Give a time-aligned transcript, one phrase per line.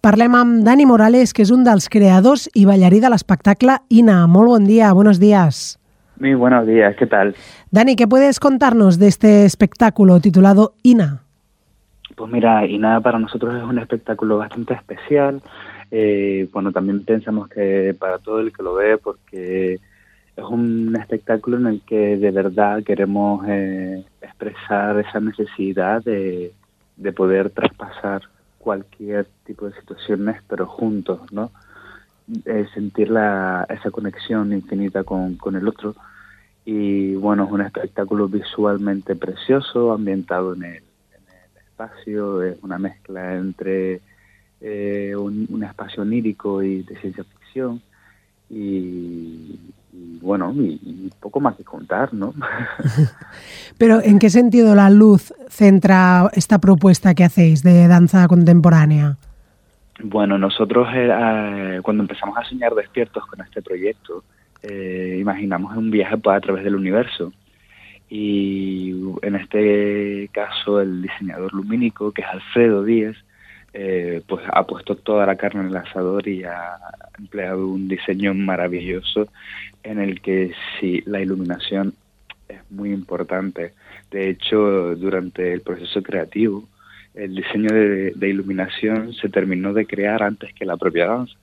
[0.00, 4.24] parlem amb Dani Morales, que és un dels creadors i ballarí de l'espectacle Ina.
[4.26, 5.78] Molt bon dia, buenos días.
[6.18, 7.34] Muy buenos días, ¿qué tal?
[7.70, 11.22] Dani, ¿qué puedes contarnos de este espectáculo titulado Ina?
[12.16, 15.42] Pues mira, Ina para nosotros es un espectáculo bastante especial.
[15.90, 21.58] Eh, bueno, también pensamos que para todo el que lo ve, porque es un espectáculo
[21.58, 26.52] en el que de verdad queremos eh, expresar esa necesidad de,
[26.96, 28.22] de poder traspasar
[28.60, 31.50] cualquier tipo de situaciones, pero juntos, ¿no?
[32.44, 35.96] Eh, sentir la, esa conexión infinita con, con el otro.
[36.64, 40.82] Y bueno, es un espectáculo visualmente precioso, ambientado en el,
[41.56, 44.02] espacio, es una mezcla entre
[44.60, 47.80] eh, un, un, espacio onírico y de ciencia ficción.
[48.50, 49.58] Y,
[49.92, 50.78] y bueno, y,
[51.10, 52.34] y, poco más que contar, ¿no?
[53.78, 59.16] Pero ¿en qué sentido la luz centra esta propuesta que hacéis de danza contemporánea?
[60.02, 64.24] Bueno, nosotros eh, cuando empezamos a soñar despiertos con este proyecto,
[64.62, 67.32] eh, imaginamos un viaje pues, a través del universo.
[68.08, 73.16] Y en este caso el diseñador lumínico, que es Alfredo Díez,
[73.72, 76.76] eh, pues ha puesto toda la carne en el asador y ha
[77.18, 79.28] empleado un diseño maravilloso
[79.82, 81.94] en el que sí, la iluminación
[82.48, 83.74] es muy importante.
[84.10, 86.68] De hecho, durante el proceso creativo,
[87.14, 91.34] el diseño de, de, iluminación se terminó de crear antes que la propia danza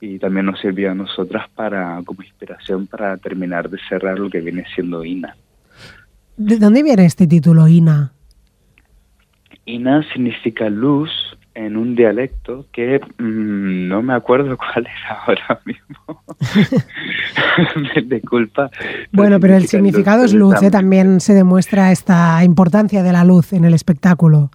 [0.00, 4.40] y también nos sirvió a nosotras para como inspiración para terminar de cerrar lo que
[4.40, 5.36] viene siendo INA.
[6.36, 8.12] ¿De dónde viene este título INA?
[9.66, 11.10] INA significa luz
[11.54, 16.22] en un dialecto que mmm, no me acuerdo cuál es ahora mismo.
[17.94, 18.70] me disculpa.
[19.12, 20.70] Bueno, pero el significado luz, es luz, ¿eh?
[20.70, 24.50] también se demuestra esta importancia de la luz en el espectáculo.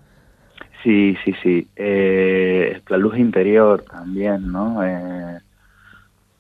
[0.84, 1.68] Sí, sí, sí.
[1.76, 4.84] Eh, la luz interior también, ¿no?
[4.84, 5.40] Eh,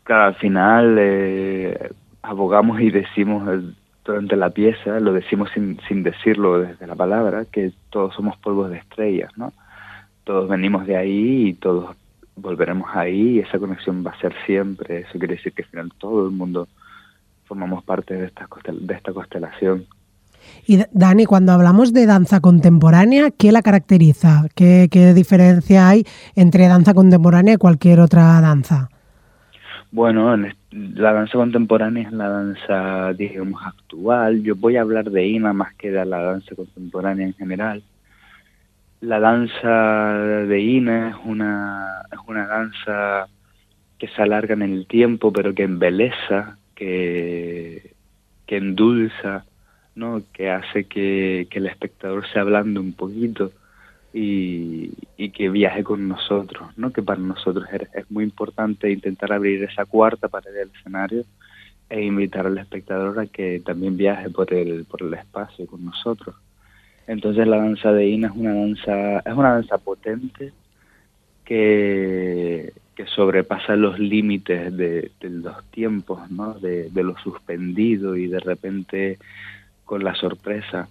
[0.04, 3.48] claro, al final eh, abogamos y decimos
[4.06, 8.69] durante la pieza, lo decimos sin, sin decirlo desde la palabra, que todos somos polvos
[8.69, 9.52] de estrellas, ¿no?
[10.29, 11.95] Todos venimos de ahí y todos
[12.35, 15.00] volveremos ahí y esa conexión va a ser siempre.
[15.00, 16.67] Eso quiere decir que al final todo el mundo
[17.45, 19.88] formamos parte de esta, de esta constelación.
[20.68, 24.45] Y Dani, cuando hablamos de danza contemporánea, ¿qué la caracteriza?
[24.53, 26.03] ¿Qué, ¿Qué, diferencia hay
[26.35, 28.88] entre danza contemporánea y cualquier otra danza?
[29.91, 30.38] Bueno,
[30.69, 34.44] la danza contemporánea es la danza, digamos, actual.
[34.44, 37.81] Yo voy a hablar de INA más que de la danza contemporánea en general.
[39.02, 40.14] La danza
[40.46, 43.28] de INA es una, es una danza
[43.98, 47.94] que se alarga en el tiempo, pero que embeleza, que,
[48.46, 49.46] que endulza,
[49.96, 50.22] ¿no?
[50.34, 53.52] que hace que, que el espectador se ablande un poquito
[54.14, 56.92] y, y, que viaje con nosotros, ¿no?
[56.92, 61.24] que para nosotros es, es, muy importante intentar abrir esa cuarta pared del escenario
[61.90, 66.36] e invitar al espectador a que también viaje por el, por el espacio con nosotros.
[67.09, 70.53] Entonces la danza de Ina es una danza, es una danza potente
[71.44, 76.53] que, que sobrepasa los límites de, los tiempos, ¿no?
[76.53, 79.18] de, de lo suspendido y de repente
[79.86, 80.88] con la sorpresa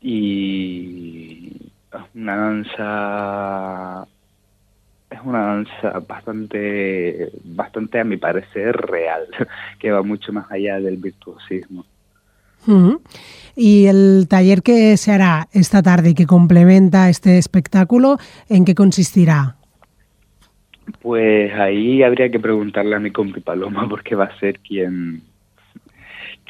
[0.00, 1.52] y
[1.92, 4.08] es una danza
[5.08, 9.28] es una danza bastante bastante a mi parecer real
[9.78, 11.84] que va mucho más allá del virtuosismo
[13.56, 18.74] y el taller que se hará esta tarde y que complementa este espectáculo en qué
[18.74, 19.56] consistirá
[21.02, 25.22] pues ahí habría que preguntarle a mi compi Paloma porque va a ser quien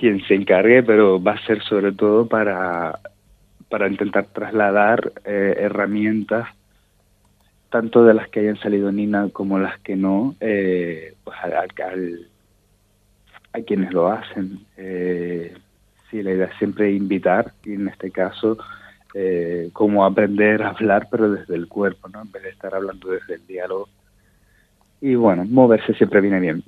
[0.01, 2.99] quien se encargue, pero va a ser sobre todo para,
[3.69, 6.49] para intentar trasladar eh, herramientas,
[7.69, 12.27] tanto de las que hayan salido Nina como las que no, eh, pues al,
[13.53, 14.61] a quienes lo hacen.
[14.79, 15.53] Eh,
[16.11, 18.59] sí, la idea es siempre invitar, y en este caso,
[19.15, 22.23] eh, como aprender a hablar, pero desde el cuerpo, ¿no?
[22.23, 23.89] En vez de estar hablando desde el diálogo.
[25.01, 26.63] Y bueno, moverse siempre viene bien.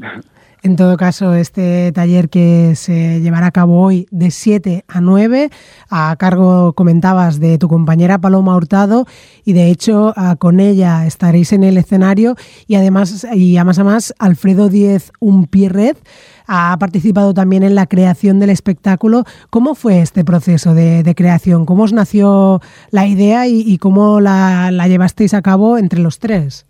[0.64, 5.50] En todo caso, este taller que se llevará a cabo hoy de 7 a 9,
[5.90, 9.06] a cargo, comentabas, de tu compañera Paloma Hurtado,
[9.44, 12.36] y de hecho con ella estaréis en el escenario,
[12.68, 16.00] y además, y a más a Alfredo Díez Umpierrez
[16.46, 19.24] ha participado también en la creación del espectáculo.
[19.50, 21.66] ¿Cómo fue este proceso de, creación?
[21.66, 26.66] ¿Cómo os nació la idea y, cómo la, llevasteis a cabo entre los tres?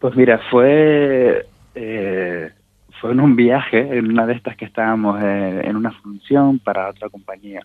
[0.00, 1.46] Pues mira, fue...
[1.74, 2.50] Eh
[3.00, 6.90] fue en un viaje, en una de estas que estábamos eh, en una función para
[6.90, 7.62] otra compañía.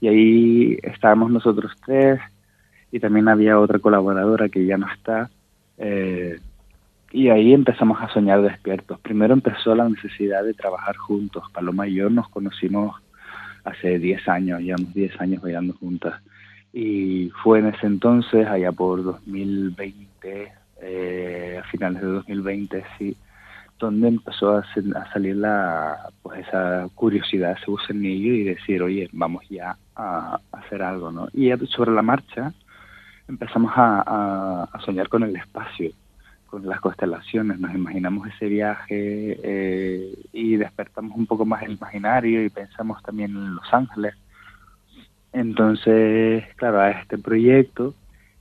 [0.00, 2.20] Y ahí estábamos nosotros tres
[2.90, 5.30] y también había otra colaboradora que ya no está.
[5.78, 6.38] Eh,
[7.12, 8.98] y ahí empezamos a soñar despiertos.
[9.00, 11.44] Primero empezó la necesidad de trabajar juntos.
[11.52, 13.00] Paloma y yo nos conocimos
[13.64, 16.20] hace 10 años, llevamos 10 años bailando juntas.
[16.72, 23.16] Y fue en ese entonces, allá por 2020, eh, a finales de 2020, sí,
[23.78, 24.64] donde empezó a,
[25.12, 31.12] salir la, pues esa curiosidad, ese gusanillo y decir, oye, vamos ya a, hacer algo,
[31.12, 31.28] ¿no?
[31.32, 32.52] Y sobre la marcha
[33.28, 35.92] empezamos a, soñar con el espacio,
[36.46, 42.44] con las constelaciones, nos imaginamos ese viaje eh, y despertamos un poco más el imaginario
[42.44, 44.14] y pensamos también en Los Ángeles.
[45.32, 47.94] Entonces, claro, a este proyecto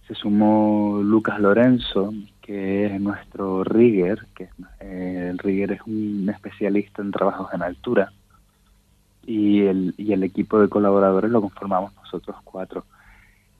[0.08, 4.50] se sumó Lucas Lorenzo, que es nuestro rigger, que
[4.80, 8.12] eh, el rigger es un especialista en trabajos en altura,
[9.26, 12.86] y el, y el equipo de colaboradores lo conformamos nosotros cuatro.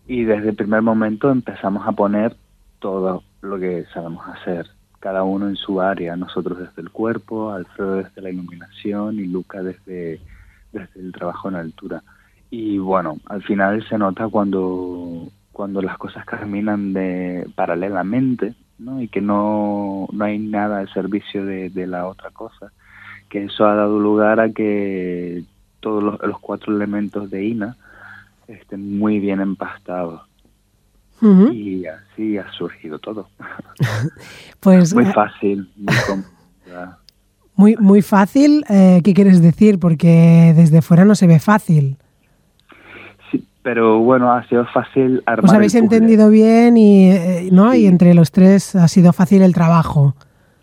[0.08, 2.38] Y desde el primer momento empezamos a poner
[2.80, 4.68] todo lo que sabemos hacer,
[5.02, 9.62] cada uno en su área, nosotros desde el cuerpo, Alfredo desde la iluminación y Luca
[9.62, 10.22] desde,
[10.72, 12.04] desde el trabajo en altura.
[12.50, 19.02] Y bueno, al final se nota cuando, cuando las cosas caminan de paralelamente, ¿no?
[19.02, 22.72] y que no, no hay nada al servicio de, de la otra cosa,
[23.28, 25.44] que eso ha dado lugar a que
[25.80, 27.76] todos los, los cuatro elementos de INA
[28.48, 30.22] estén muy bien empastados.
[31.20, 33.28] Y así ha surgido todo.
[34.60, 35.68] pues muy eh, fácil,
[37.56, 39.80] muy Muy, fácil, eh, ¿qué quieres decir?
[39.80, 41.98] Porque desde fuera no se ve fácil
[43.68, 45.44] pero bueno, ha sido fácil armar.
[45.44, 47.76] Os habéis entendido bien y, eh, ¿no?
[47.76, 50.16] y entre los tres ha sido fácil el trabajo.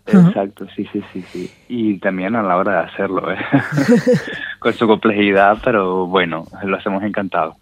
[0.07, 1.51] Exacto, sí, sí, sí, sí.
[1.69, 3.37] Y también a la hora de hacerlo, ¿eh?
[4.59, 7.57] con su complejidad, pero bueno, lo hacemos encantado.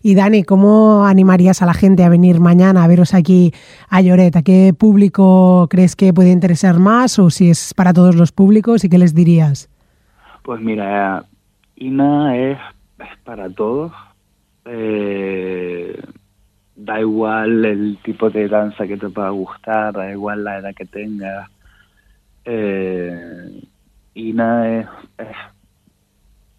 [0.00, 3.52] Y Dani, ¿cómo animarías a la gente a venir mañana a veros aquí
[3.88, 4.36] a Lloret?
[4.36, 8.84] ¿A qué público crees que puede interesar más o si es para todos los públicos
[8.84, 9.68] y qué les dirías?
[10.44, 11.24] Pues mira,
[11.74, 12.58] INA es
[13.24, 13.90] para todos,
[14.64, 16.00] eh,
[16.76, 20.84] da igual el tipo de danza que te pueda gustar, da igual la edad que
[20.84, 21.50] tengas.
[22.44, 23.62] Eh,
[24.14, 24.86] Ina es,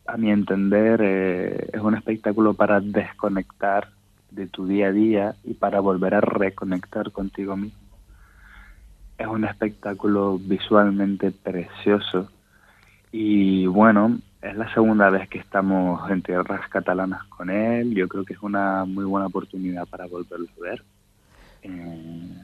[0.08, 3.90] a mi entender, eh, es un espectáculo para desconectar
[4.32, 7.80] de tu día a día y para volver a reconectar contigo mismo.
[9.18, 12.30] Es un espectáculo visualmente precioso
[13.12, 14.20] y bueno,
[14.50, 17.94] es la segunda vez que estamos en tierras catalanas con él.
[17.96, 20.84] Yo creo que es una muy buena oportunidad para volverlo a ver.
[21.64, 22.44] Eh,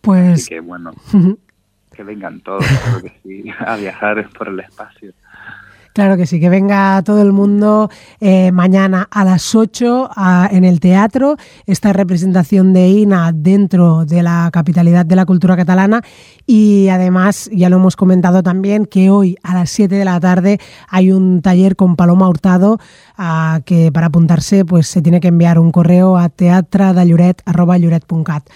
[0.00, 0.48] pues.
[0.48, 0.92] que bueno,
[1.94, 5.12] que vengan todos, creo que sí, a viajar por el espacio.
[5.92, 7.90] Claro que sí, que venga todo el mundo
[8.20, 10.10] eh, mañana a las 8
[10.50, 11.36] en el teatro,
[11.66, 16.02] esta representación de INA dentro de la capitalidad de la cultura catalana
[16.46, 20.58] y además, ya lo hemos comentado también, que hoy a las 7 de la tarde
[20.88, 22.78] hay un taller con Paloma Hurtado
[23.18, 28.48] a, que para apuntarse pues se tiene que enviar un correo a teatradalloret.cat.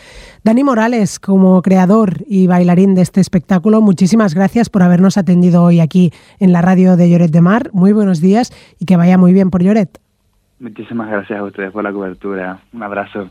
[0.45, 5.81] Dani Morales, como creador y bailarín de este espectáculo, muchísimas gracias por habernos atendido hoy
[5.81, 7.71] aquí en la radio de Lloret de Mar.
[7.73, 10.01] Muy buenos días y que vaya muy bien por Lloret.
[10.59, 12.61] Muchísimas gracias a ustedes por la cobertura.
[12.73, 13.31] Un abrazo.